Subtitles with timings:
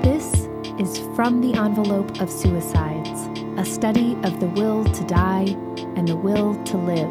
[0.00, 5.54] This is From the Envelope of Suicides, a study of the will to die
[5.94, 7.10] and the will to live.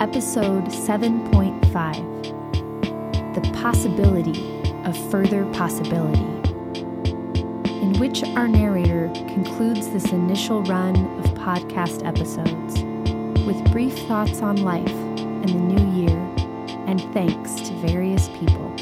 [0.00, 6.20] Episode 7.5 The Possibility of Further Possibility,
[7.80, 12.85] in which our narrator concludes this initial run of podcast episodes
[13.46, 16.18] with brief thoughts on life and the new year
[16.88, 18.74] and thanks to various people.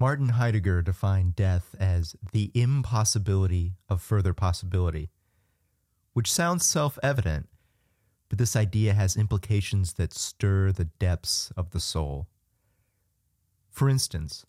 [0.00, 5.10] Martin Heidegger defined death as the impossibility of further possibility,
[6.14, 7.50] which sounds self evident,
[8.30, 12.26] but this idea has implications that stir the depths of the soul.
[13.70, 14.46] For instance,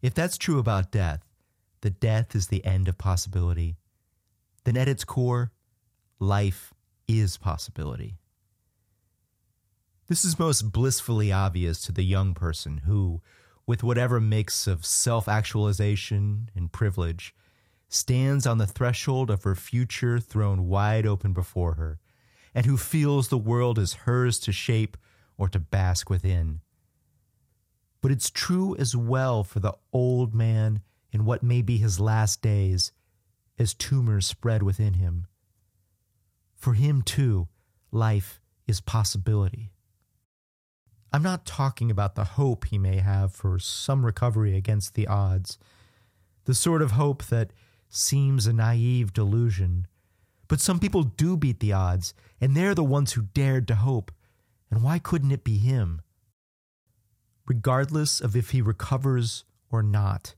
[0.00, 1.24] if that's true about death,
[1.84, 3.76] that death is the end of possibility,
[4.64, 5.52] then at its core,
[6.18, 6.72] life
[7.06, 8.16] is possibility.
[10.08, 13.20] This is most blissfully obvious to the young person who,
[13.66, 17.34] with whatever mix of self actualization and privilege,
[17.90, 21.98] stands on the threshold of her future thrown wide open before her,
[22.54, 24.96] and who feels the world is hers to shape
[25.36, 26.60] or to bask within.
[28.00, 30.80] But it's true as well for the old man
[31.14, 32.90] in what may be his last days
[33.56, 35.28] as tumors spread within him.
[36.56, 37.46] For him, too,
[37.92, 39.70] life is possibility.
[41.12, 45.56] I'm not talking about the hope he may have for some recovery against the odds,
[46.46, 47.52] the sort of hope that
[47.88, 49.86] seems a naive delusion.
[50.48, 54.10] But some people do beat the odds, and they're the ones who dared to hope.
[54.68, 56.02] And why couldn't it be him?
[57.46, 60.34] Regardless of if he recovers or not,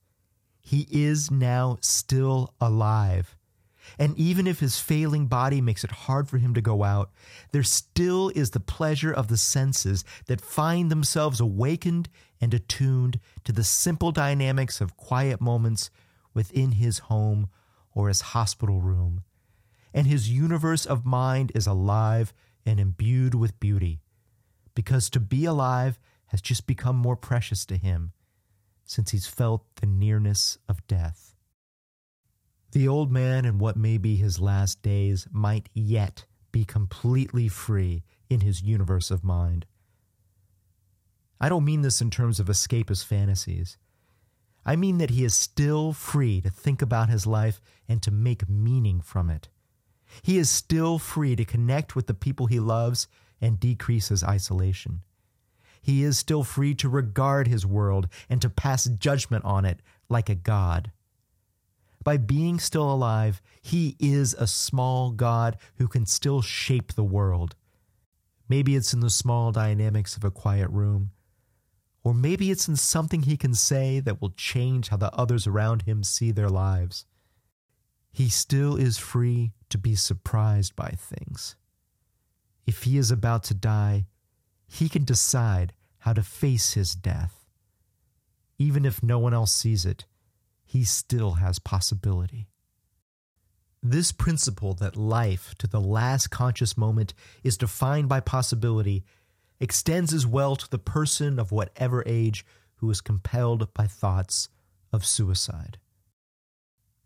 [0.66, 3.36] he is now still alive
[3.98, 7.10] and even if his failing body makes it hard for him to go out,
[7.52, 12.08] there still is the pleasure of the senses that find themselves awakened
[12.40, 15.90] and attuned to the simple dynamics of quiet moments
[16.34, 17.48] within his home
[17.94, 19.22] or his hospital room.
[19.94, 22.34] And his universe of mind is alive
[22.66, 24.00] and imbued with beauty,
[24.74, 28.12] because to be alive has just become more precious to him
[28.86, 31.34] since he's felt the nearness of death.
[32.72, 38.02] The old man in what may be his last days might yet be completely free
[38.30, 39.66] in his universe of mind.
[41.40, 43.76] I don't mean this in terms of escapist fantasies.
[44.64, 48.48] I mean that he is still free to think about his life and to make
[48.48, 49.48] meaning from it.
[50.22, 53.06] He is still free to connect with the people he loves
[53.40, 55.02] and decrease his isolation.
[55.86, 60.28] He is still free to regard his world and to pass judgment on it like
[60.28, 60.90] a god.
[62.02, 67.54] By being still alive, he is a small God who can still shape the world.
[68.48, 71.12] Maybe it's in the small dynamics of a quiet room,
[72.02, 75.82] or maybe it's in something he can say that will change how the others around
[75.82, 77.06] him see their lives.
[78.10, 81.54] He still is free to be surprised by things.
[82.66, 84.06] If he is about to die,
[84.68, 85.72] he can decide
[86.06, 87.44] how to face his death.
[88.60, 90.04] Even if no one else sees it,
[90.64, 92.46] he still has possibility.
[93.82, 97.12] This principle that life to the last conscious moment
[97.42, 99.02] is defined by possibility
[99.58, 102.46] extends as well to the person of whatever age
[102.76, 104.48] who is compelled by thoughts
[104.92, 105.76] of suicide.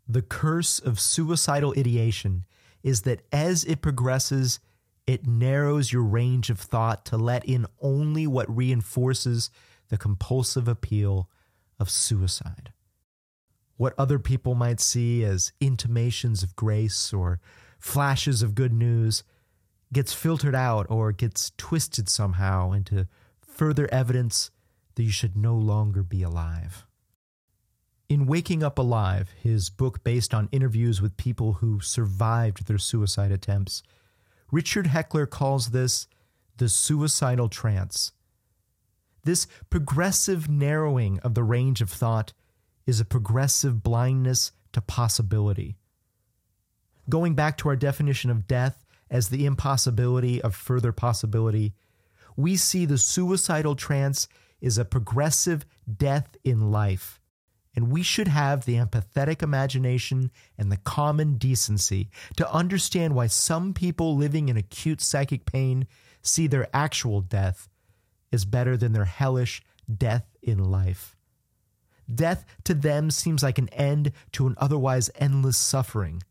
[0.07, 2.45] The curse of suicidal ideation
[2.83, 4.59] is that as it progresses,
[5.07, 9.49] it narrows your range of thought to let in only what reinforces
[9.89, 11.29] the compulsive appeal
[11.79, 12.71] of suicide
[13.81, 17.39] what other people might see as intimations of grace or
[17.79, 19.23] flashes of good news
[19.91, 23.07] gets filtered out or gets twisted somehow into
[23.41, 24.51] further evidence
[24.93, 26.85] that you should no longer be alive.
[28.07, 33.31] In Waking Up Alive, his book based on interviews with people who survived their suicide
[33.31, 33.81] attempts,
[34.51, 36.07] Richard Heckler calls this
[36.57, 38.11] the suicidal trance.
[39.23, 42.33] This progressive narrowing of the range of thought
[42.85, 45.77] is a progressive blindness to possibility.
[47.09, 51.73] Going back to our definition of death as the impossibility of further possibility,
[52.35, 54.27] we see the suicidal trance
[54.59, 55.65] is a progressive
[55.97, 57.20] death in life.
[57.73, 63.73] And we should have the empathetic imagination and the common decency to understand why some
[63.73, 65.87] people living in acute psychic pain
[66.21, 67.69] see their actual death
[68.33, 69.61] as better than their hellish
[69.97, 71.15] death in life.
[72.13, 76.21] Death to them seems like an end to an otherwise endless suffering.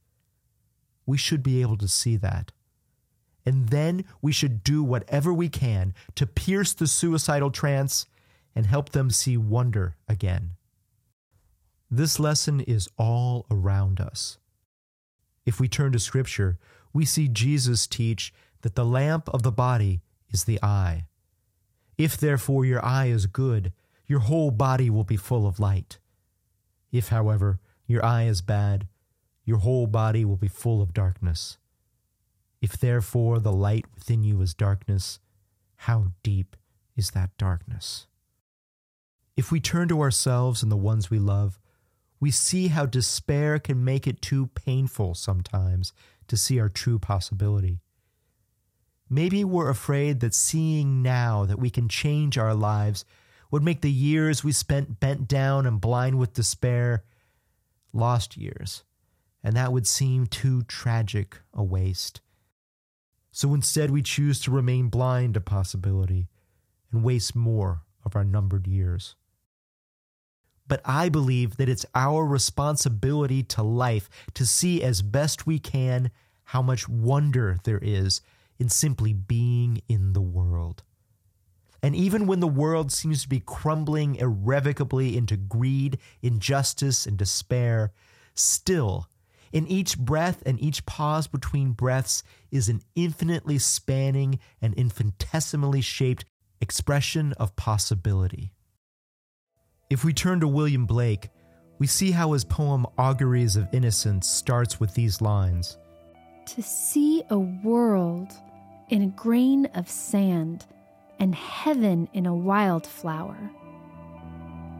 [1.06, 2.52] we should be able to see that.
[3.44, 8.06] And then we should do whatever we can to pierce the suicidal trance
[8.54, 10.52] and help them see wonder again.
[11.90, 14.38] This lesson is all around us.
[15.44, 16.56] If we turn to Scripture,
[16.92, 18.32] we see Jesus teach
[18.62, 20.00] that the lamp of the body
[20.30, 21.06] is the eye.
[21.98, 23.72] If therefore your eye is good,
[24.06, 25.98] your whole body will be full of light.
[26.92, 28.86] If, however, your eye is bad,
[29.44, 31.58] your whole body will be full of darkness.
[32.60, 35.18] If therefore the light within you is darkness,
[35.74, 36.56] how deep
[36.96, 38.06] is that darkness?
[39.36, 41.58] If we turn to ourselves and the ones we love,
[42.20, 45.92] we see how despair can make it too painful sometimes
[46.28, 47.80] to see our true possibility.
[49.08, 53.04] Maybe we're afraid that seeing now that we can change our lives
[53.50, 57.02] would make the years we spent bent down and blind with despair
[57.92, 58.84] lost years,
[59.42, 62.20] and that would seem too tragic a waste.
[63.32, 66.28] So instead, we choose to remain blind to possibility
[66.92, 69.16] and waste more of our numbered years.
[70.70, 76.12] But I believe that it's our responsibility to life to see as best we can
[76.44, 78.20] how much wonder there is
[78.56, 80.84] in simply being in the world.
[81.82, 87.90] And even when the world seems to be crumbling irrevocably into greed, injustice, and despair,
[88.34, 89.08] still,
[89.52, 96.24] in each breath and each pause between breaths is an infinitely spanning and infinitesimally shaped
[96.60, 98.52] expression of possibility.
[99.90, 101.30] If we turn to William Blake,
[101.80, 105.78] we see how his poem Auguries of Innocence starts with these lines
[106.46, 108.32] To see a world
[108.88, 110.64] in a grain of sand
[111.18, 113.50] and heaven in a wildflower.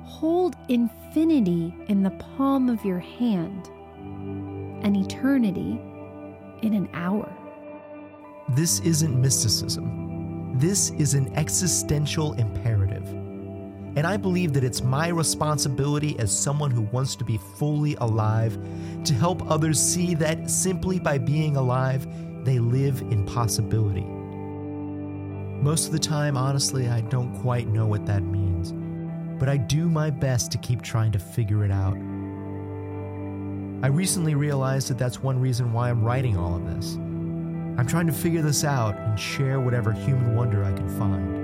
[0.04, 3.68] Hold infinity in the palm of your hand
[4.84, 5.80] and eternity
[6.62, 7.28] in an hour.
[8.50, 10.56] This isn't mysticism.
[10.56, 12.79] This is an existential imperative.
[13.96, 18.56] And I believe that it's my responsibility as someone who wants to be fully alive
[19.04, 22.06] to help others see that simply by being alive,
[22.44, 24.06] they live in possibility.
[25.62, 28.72] Most of the time, honestly, I don't quite know what that means,
[29.38, 31.96] but I do my best to keep trying to figure it out.
[33.82, 36.94] I recently realized that that's one reason why I'm writing all of this.
[36.94, 41.39] I'm trying to figure this out and share whatever human wonder I can find.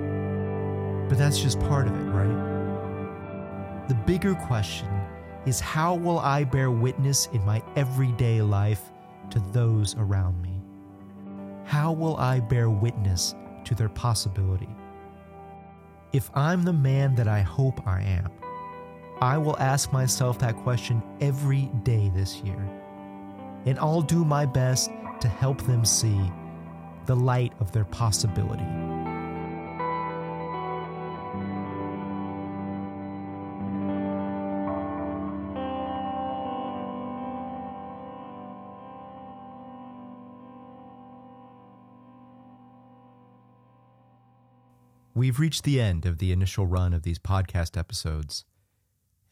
[1.09, 3.89] But that's just part of it, right?
[3.89, 4.89] The bigger question
[5.47, 8.91] is how will I bear witness in my everyday life
[9.31, 10.61] to those around me?
[11.65, 14.69] How will I bear witness to their possibility?
[16.13, 18.31] If I'm the man that I hope I am,
[19.21, 22.69] I will ask myself that question every day this year.
[23.65, 26.21] And I'll do my best to help them see
[27.07, 28.96] the light of their possibility.
[45.17, 48.45] We've reached the end of the initial run of these podcast episodes,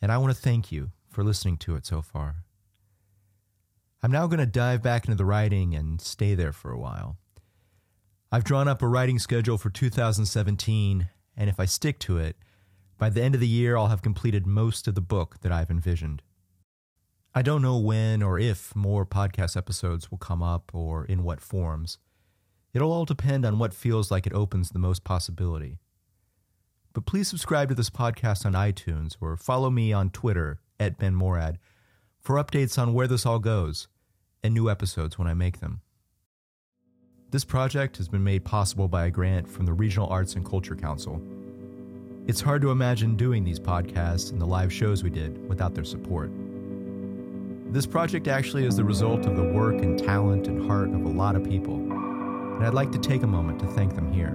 [0.00, 2.36] and I want to thank you for listening to it so far.
[4.02, 7.19] I'm now going to dive back into the writing and stay there for a while.
[8.32, 12.36] I've drawn up a writing schedule for 2017, and if I stick to it,
[12.96, 15.70] by the end of the year I'll have completed most of the book that I've
[15.70, 16.22] envisioned.
[17.34, 21.43] I don't know when or if more podcast episodes will come up or in what
[21.43, 21.98] forms.
[22.74, 25.78] It'll all depend on what feels like it opens the most possibility.
[26.93, 31.14] But please subscribe to this podcast on iTunes or follow me on Twitter at Ben
[31.14, 31.58] Morad
[32.20, 33.86] for updates on where this all goes
[34.43, 35.82] and new episodes when I make them.
[37.31, 40.76] This project has been made possible by a grant from the Regional Arts and Culture
[40.76, 41.22] Council.
[42.26, 45.84] It's hard to imagine doing these podcasts and the live shows we did without their
[45.84, 46.31] support.
[47.72, 51.08] This project actually is the result of the work and talent and heart of a
[51.08, 51.94] lot of people
[52.55, 54.34] and I'd like to take a moment to thank them here.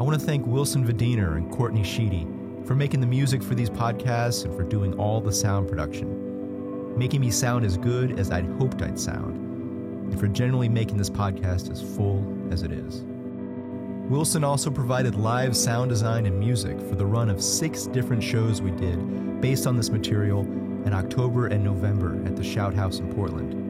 [0.00, 2.26] I want to thank Wilson Vidiner and Courtney Sheedy
[2.64, 7.20] for making the music for these podcasts and for doing all the sound production, making
[7.20, 11.70] me sound as good as I'd hoped I'd sound, and for generally making this podcast
[11.70, 13.02] as full as it is.
[14.08, 18.62] Wilson also provided live sound design and music for the run of six different shows
[18.62, 20.42] we did based on this material
[20.86, 23.67] in October and November at the Shout House in Portland.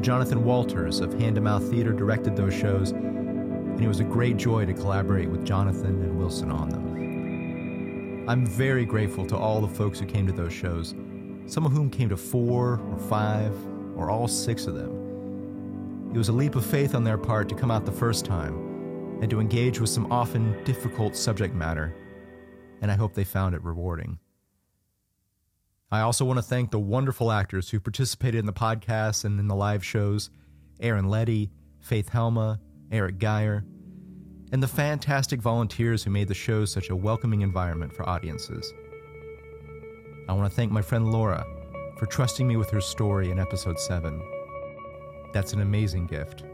[0.00, 4.36] Jonathan Walters of Hand to Mouth Theater directed those shows, and it was a great
[4.36, 8.24] joy to collaborate with Jonathan and Wilson on them.
[8.28, 10.94] I'm very grateful to all the folks who came to those shows,
[11.46, 13.52] some of whom came to four or five
[13.96, 16.10] or all six of them.
[16.14, 19.18] It was a leap of faith on their part to come out the first time
[19.20, 21.92] and to engage with some often difficult subject matter,
[22.82, 24.20] and I hope they found it rewarding.
[25.90, 29.48] I also want to thank the wonderful actors who participated in the podcast and in
[29.48, 30.28] the live shows
[30.80, 32.60] Aaron Letty, Faith Helma,
[32.92, 33.64] Eric Geyer,
[34.52, 38.70] and the fantastic volunteers who made the show such a welcoming environment for audiences.
[40.28, 41.46] I want to thank my friend Laura
[41.96, 44.22] for trusting me with her story in episode 7.
[45.32, 46.44] That's an amazing gift.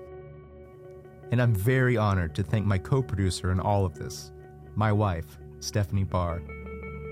[1.33, 4.31] And I'm very honored to thank my co producer in all of this,
[4.77, 6.41] my wife, Stephanie Barr,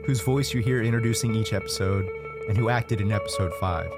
[0.05, 2.09] whose voice you hear introducing each episode
[2.49, 3.93] and who acted in episode 5.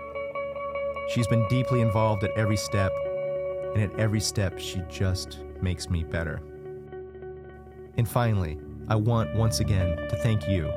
[1.08, 2.92] She's been deeply involved at every step,
[3.74, 6.42] and at every step, she just makes me better.
[7.96, 8.58] And finally,
[8.88, 10.70] I want once again to thank you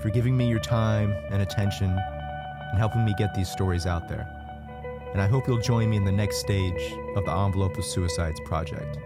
[0.00, 4.26] for giving me your time and attention and helping me get these stories out there.
[5.12, 8.40] And I hope you'll join me in the next stage of the Envelope of Suicides
[8.46, 8.96] project.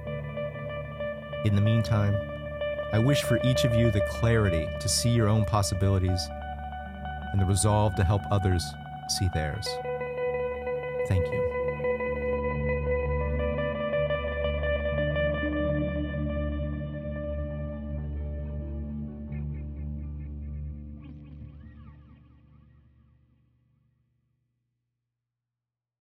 [1.44, 2.14] In the meantime,
[2.94, 6.28] I wish for each of you the clarity to see your own possibilities
[7.32, 8.72] and the resolve to help others
[9.08, 9.66] see theirs.
[11.08, 11.63] Thank you.